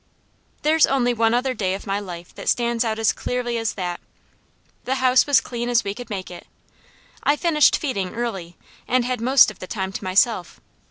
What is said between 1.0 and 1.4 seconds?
one